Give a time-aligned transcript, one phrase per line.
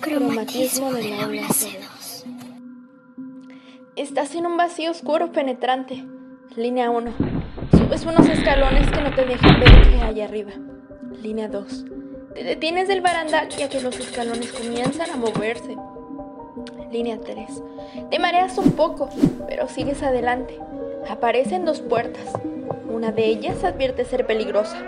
[0.00, 2.24] Cromatismo del aula C2.
[3.96, 6.04] Estás en un vacío oscuro penetrante.
[6.54, 7.12] Línea 1.
[7.72, 10.52] Subes unos escalones que no te dejan ver qué hay arriba.
[11.20, 11.84] Línea 2.
[12.34, 15.76] Te detienes del barandal ya que los escalones comienzan a moverse.
[16.92, 17.62] Línea 3.
[18.10, 19.10] Te mareas un poco,
[19.48, 20.58] pero sigues adelante.
[21.08, 22.32] Aparecen dos puertas.
[22.88, 24.78] Una de ellas advierte ser peligrosa.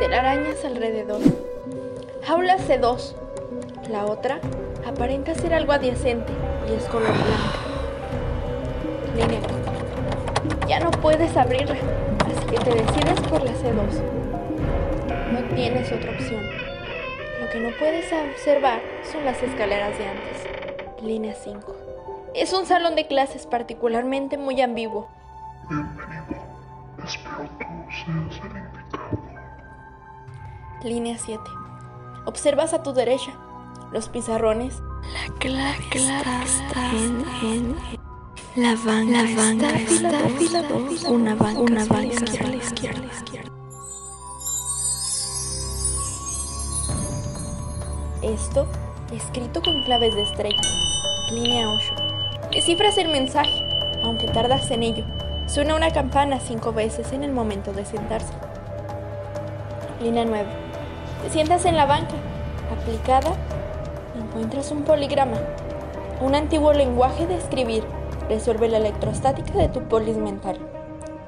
[0.00, 1.20] Telarañas alrededor.
[2.26, 3.14] Aula C2.
[3.90, 4.40] La otra
[4.86, 6.32] aparenta ser algo adyacente
[6.68, 7.58] y es color blanco.
[9.14, 10.68] Línea 4.
[10.68, 11.76] Ya no puedes abrirla,
[12.26, 14.00] así que te decides por la C2.
[15.32, 16.42] No tienes otra opción.
[17.40, 18.80] Lo que no puedes observar
[19.12, 21.02] son las escaleras de antes.
[21.02, 21.76] Línea 5.
[22.34, 25.08] Es un salón de clases particularmente muy ambiguo.
[25.68, 26.42] Bienvenido.
[27.04, 29.18] Espero tú seas el indicado.
[30.82, 31.42] Línea 7.
[32.24, 33.32] Observas a tu derecha
[33.94, 34.82] los pizarrones.
[35.12, 37.76] La clave, está, en, en,
[38.56, 43.04] la banca, la banca está, fila dos, una banca, una banca a la izquierda.
[48.20, 48.66] Esto
[49.12, 50.66] escrito con claves de estrellas.
[51.30, 51.94] Línea 8.
[52.50, 53.64] Descifras el mensaje,
[54.02, 55.04] aunque tardas en ello.
[55.46, 58.32] Suena una campana cinco veces en el momento de sentarse.
[60.02, 60.48] Línea 9.
[61.22, 62.14] Te sientas en la banca,
[62.72, 63.36] aplicada
[64.34, 65.38] encuentras un poligrama,
[66.20, 67.84] un antiguo lenguaje de escribir.
[68.28, 70.58] Resuelve la electrostática de tu polis mental.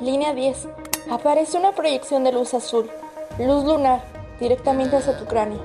[0.00, 0.66] Línea 10.
[1.08, 2.90] Aparece una proyección de luz azul,
[3.38, 4.02] luz lunar,
[4.40, 5.60] directamente hacia tu cráneo,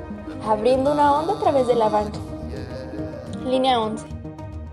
[0.45, 2.19] abriendo una onda a través de la banca.
[3.43, 4.05] Línea 11.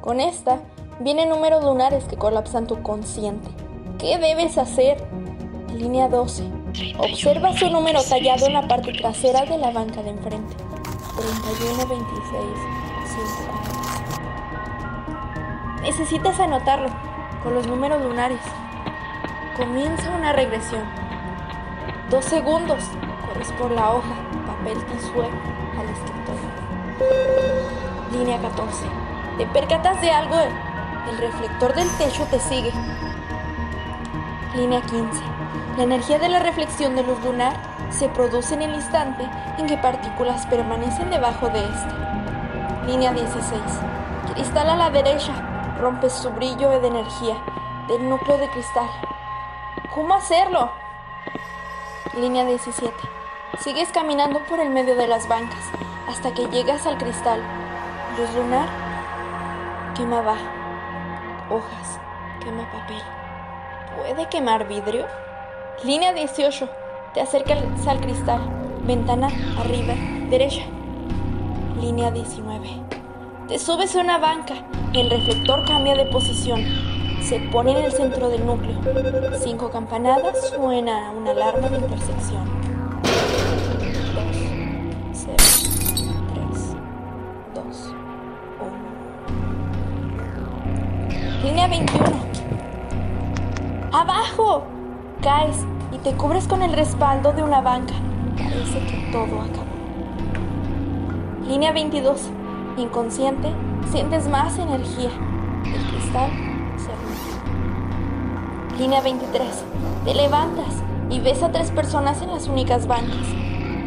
[0.03, 0.59] Con esta,
[0.99, 3.49] vienen números lunares que colapsan tu consciente.
[3.99, 5.03] ¿Qué debes hacer?
[5.75, 6.45] Línea 12.
[6.99, 10.70] Observa su número tallado en la parte trasera de la banca de enfrente.
[11.21, 12.47] 31, 26,
[13.05, 13.71] 5.
[15.83, 16.89] Necesitas anotarlo
[17.43, 18.41] con los números lunares.
[19.55, 20.85] Comienza una regresión.
[22.09, 22.85] Dos segundos.
[23.27, 24.15] Corres por la hoja,
[24.47, 25.27] papel tisué
[25.79, 26.49] al escritorio.
[28.13, 28.87] Línea 14.
[29.37, 30.37] Te percatas de algo.
[31.11, 32.73] El reflector del techo te sigue.
[34.55, 35.23] Línea 15.
[35.77, 39.29] La energía de la reflexión de luz lunar se produce en el instante
[39.59, 42.87] en que partículas permanecen debajo de este.
[42.87, 43.61] Línea 16.
[44.35, 45.33] Cristal a la derecha.
[45.81, 47.37] Rompes su brillo de energía
[47.89, 48.89] del núcleo de cristal.
[49.95, 50.71] ¿Cómo hacerlo?
[52.15, 52.93] Línea 17.
[53.59, 55.71] Sigues caminando por el medio de las bancas
[56.09, 57.41] hasta que llegas al cristal.
[58.17, 58.69] Luz lunar.
[59.95, 60.37] Quema va.
[61.51, 61.99] Hojas.
[62.41, 63.03] Quema papel.
[63.97, 65.07] ¿Puede quemar vidrio?
[65.83, 66.80] Línea 18.
[67.15, 68.41] Te acercas al cristal.
[68.87, 69.27] Ventana
[69.59, 69.95] arriba,
[70.31, 70.63] derecha.
[71.81, 72.69] Línea 19.
[73.49, 74.55] Te subes a una banca.
[74.93, 76.63] El reflector cambia de posición.
[77.21, 78.77] Se pone en el centro del núcleo.
[79.43, 82.45] Cinco campanadas suena una alarma de intersección.
[83.03, 84.25] 2,
[85.13, 85.37] 0,
[86.35, 86.77] 3,
[87.57, 87.67] 2,
[91.43, 91.43] 1.
[91.43, 92.05] Línea 21.
[93.93, 94.63] ¡Abajo!
[95.21, 95.67] Caes
[96.03, 97.95] te cubres con el respaldo de una banca.
[98.37, 99.67] Parece que todo acabó.
[101.47, 102.31] Línea 22.
[102.79, 103.53] Inconsciente,
[103.91, 105.11] sientes más energía.
[105.65, 106.31] El cristal
[106.79, 108.79] se rompe.
[108.79, 109.47] Línea 23.
[110.05, 110.75] Te levantas
[111.11, 113.27] y ves a tres personas en las únicas bancas.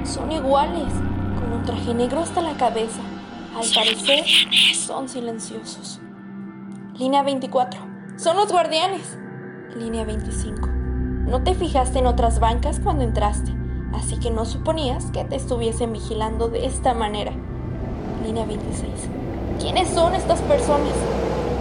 [0.03, 0.93] Son iguales,
[1.39, 3.01] con un traje negro hasta la cabeza.
[3.55, 4.23] Al parecer,
[4.75, 5.99] son silenciosos.
[6.95, 7.79] Línea 24.
[8.17, 9.17] Son los guardianes.
[9.75, 10.82] Línea 25.
[11.27, 13.51] No te fijaste en otras bancas cuando entraste,
[13.93, 17.31] así que no suponías que te estuviesen vigilando de esta manera.
[18.23, 18.89] Línea 26.
[19.59, 20.93] ¿Quiénes son estas personas?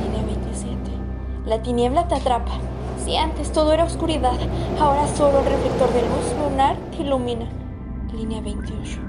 [0.05, 0.77] Línea 27.
[1.47, 2.53] La tiniebla te atrapa.
[3.05, 4.39] Si antes todo era oscuridad,
[4.81, 7.47] ahora solo el reflector de luz lunar te ilumina.
[8.13, 9.01] Línea 28.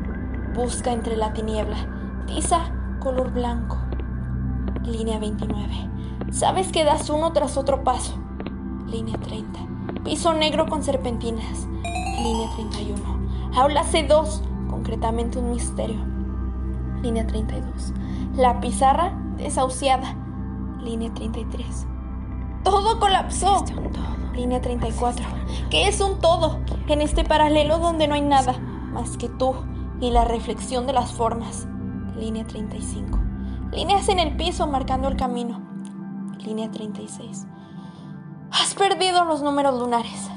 [0.55, 1.77] Busca entre la tiniebla.
[2.27, 2.59] Tiza
[2.99, 3.77] color blanco.
[4.85, 5.89] Línea 29.
[6.31, 8.13] Sabes que das uno tras otro paso.
[8.87, 9.72] Línea 30.
[10.03, 11.67] Piso negro con serpentinas.
[12.21, 13.01] Línea 31.
[13.55, 14.41] Aula C2.
[14.69, 15.99] Concretamente un misterio.
[17.01, 17.93] Línea 32.
[18.35, 20.15] La pizarra desahuciada.
[20.81, 21.87] Línea 33.
[22.63, 23.63] Todo colapsó.
[24.33, 25.25] Línea 34.
[25.69, 26.59] ¿Qué es un todo?
[26.87, 28.57] En este paralelo donde no hay nada
[28.93, 29.53] más que tú
[30.01, 31.67] y la reflexión de las formas.
[32.17, 33.19] Línea 35.
[33.71, 35.61] Líneas en el piso marcando el camino.
[36.39, 37.47] Línea 36.
[38.89, 40.29] Perdido los números lunares.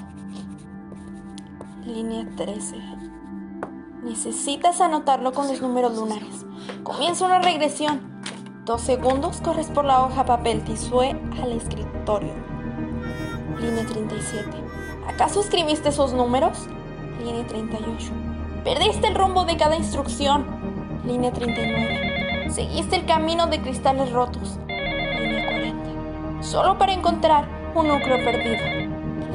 [1.85, 2.77] Línea 13.
[4.05, 6.47] Necesitas anotarlo con los números lunares.
[6.85, 8.23] Comienza una regresión.
[8.65, 12.35] Dos segundos corres por la hoja papel tisué al escritorio.
[13.59, 14.49] Línea 37.
[15.09, 16.69] ¿Acaso escribiste esos números?
[17.25, 18.13] Línea 38.
[18.63, 20.47] Perdiste el rumbo de cada instrucción.
[21.05, 22.51] Línea 39.
[22.51, 24.61] Seguiste el camino de cristales rotos.
[24.69, 26.43] Línea 40.
[26.45, 28.65] Solo para encontrar un núcleo perdido.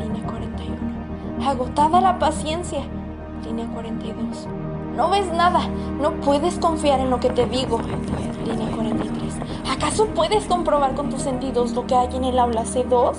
[0.02, 1.48] Línea 41.
[1.48, 2.82] Agotada la paciencia.
[3.46, 4.48] Línea 42.
[4.96, 5.62] No ves nada.
[6.00, 7.80] No puedes confiar en lo que te digo.
[8.46, 9.36] Línea 43.
[9.72, 13.16] ¿Acaso puedes comprobar con tus sentidos lo que hay en el aula C2?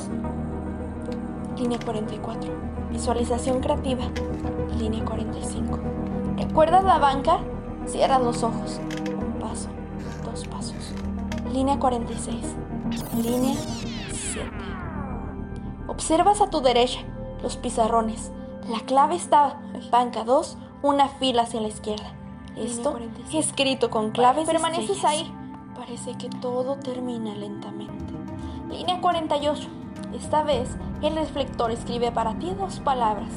[1.57, 2.53] Línea 44.
[2.91, 4.05] Visualización creativa.
[4.77, 5.79] Línea 45.
[6.37, 7.39] ¿Recuerdas la banca?
[7.87, 8.81] Cierra los ojos.
[9.17, 9.69] Un paso.
[10.25, 10.95] Dos pasos.
[11.53, 12.57] Línea 46.
[13.23, 13.92] Línea 7.
[16.03, 16.99] Observas a tu derecha
[17.45, 18.33] los pizarrones.
[18.69, 19.61] La clave está
[19.93, 22.13] banca 2, una fila hacia la izquierda.
[22.57, 22.99] Esto
[23.33, 24.49] escrito con claves.
[24.49, 25.33] Permaneces ahí.
[25.77, 28.15] Parece que todo termina lentamente.
[28.69, 29.69] Línea 48.
[30.13, 30.71] Esta vez
[31.03, 33.31] el reflector escribe para ti dos palabras.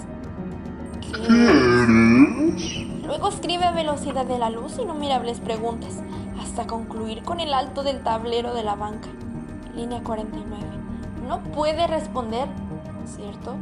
[1.02, 3.06] ¿Qué eres?
[3.06, 6.02] Luego escribe a velocidad de la luz innumerables preguntas,
[6.42, 9.10] hasta concluir con el alto del tablero de la banca.
[9.76, 10.85] Línea 49.
[11.28, 12.48] No puede responder,
[13.06, 13.56] ¿cierto?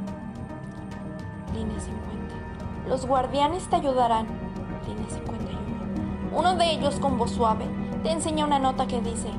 [1.54, 2.90] Línea 50.
[2.90, 4.28] Los guardianes te ayudarán.
[4.88, 5.60] Línea 51.
[6.36, 7.66] Uno de ellos con voz suave
[8.04, 9.30] te enseña una nota que dice...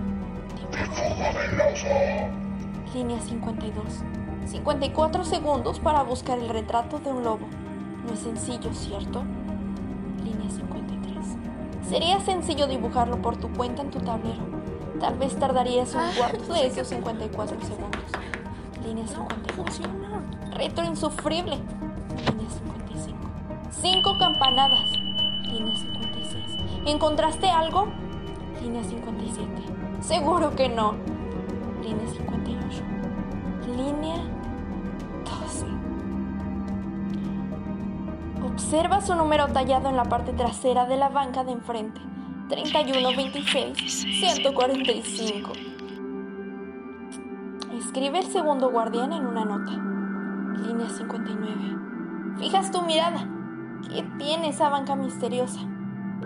[2.94, 3.84] Línea 52.
[4.46, 7.46] 54 segundos para buscar el retrato de un lobo.
[8.06, 9.22] No es sencillo, ¿cierto?
[10.24, 11.26] Línea 53.
[11.88, 14.63] Sería sencillo dibujarlo por tu cuenta en tu tablero.
[15.00, 18.00] Tal vez tardarías un cuarto de esos 54 segundos.
[18.84, 19.90] Línea 54.
[20.52, 21.56] Reto insufrible.
[21.56, 23.18] Línea 55.
[23.70, 24.90] Cinco campanadas.
[25.42, 26.44] Línea 56.
[26.86, 27.88] ¿Encontraste algo?
[28.62, 29.50] Línea 57.
[30.00, 30.94] Seguro que no.
[31.82, 32.82] Línea 58.
[33.76, 34.16] Línea
[35.24, 35.66] 12.
[38.46, 42.00] Observa su número tallado en la parte trasera de la banca de enfrente.
[42.48, 43.78] 31, 26,
[44.20, 45.52] 145.
[47.78, 49.72] Escribe el segundo guardián en una nota.
[50.60, 52.36] Línea 59.
[52.38, 53.26] Fijas tu mirada.
[53.88, 55.60] ¿Qué tiene esa banca misteriosa?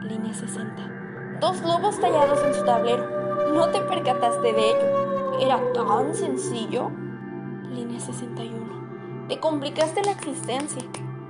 [0.03, 1.39] Línea 60.
[1.41, 3.53] Dos lobos tallados en su tablero.
[3.55, 5.39] ¿No te percataste de ello?
[5.41, 6.91] ¿Era tan sencillo?
[7.73, 9.27] Línea 61.
[9.29, 10.83] Te complicaste la existencia.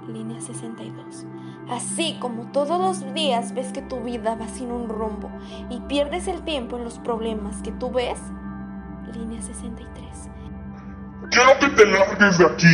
[0.07, 1.27] Línea 62.
[1.71, 5.31] Así como todos los días ves que tu vida va sin un rumbo
[5.69, 8.19] y pierdes el tiempo en los problemas que tú ves.
[9.13, 10.31] Línea 63.
[11.31, 12.67] Quiero que te largues de aquí.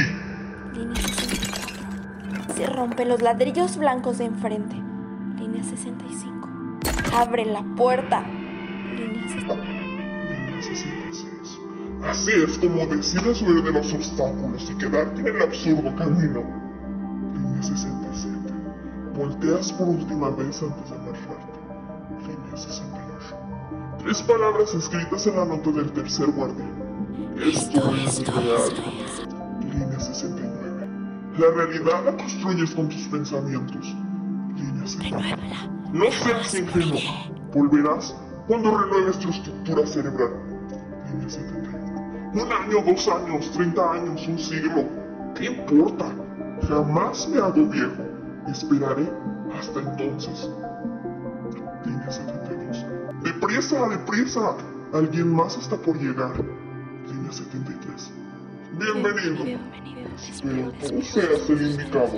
[0.74, 2.54] Línea 64.
[2.54, 4.76] Se rompen los ladrillos blancos de enfrente.
[5.38, 6.48] Línea 65.
[7.16, 8.22] Abre la puerta.
[8.22, 9.54] Línea 60.
[9.54, 11.58] Línea 66.
[12.04, 16.63] Así es como decides huir de los obstáculos y quedarte en el absurdo camino.
[19.44, 19.64] Línea 67.
[19.64, 21.58] Volteas por última vez antes de marcharte.
[22.22, 23.36] Línea 68.
[23.98, 26.72] Tres palabras escritas en la nota del tercer guardián.
[27.36, 28.70] Esto es real.
[29.60, 30.88] Línea 69.
[31.38, 33.94] La realidad la construyes con tus pensamientos.
[34.56, 35.36] Línea 70.
[35.92, 37.00] No seas ingenuo.
[37.52, 38.16] Volverás
[38.46, 40.30] cuando renueves tu estructura cerebral.
[41.12, 41.74] Línea 71.
[42.34, 44.84] Un año, dos años, 30 años, un siglo.
[45.34, 46.06] ¿Qué importa?
[46.66, 48.02] Jamás me hago viejo.
[48.48, 49.08] Esperaré
[49.58, 50.50] hasta entonces.
[51.84, 52.84] Línea 72.
[53.22, 54.56] ¡Deprisa, deprisa!
[54.92, 56.32] Alguien más está por llegar.
[57.08, 58.12] Línea 73.
[58.78, 59.60] Bienvenido.
[60.16, 62.12] Espero tú seas el indicado.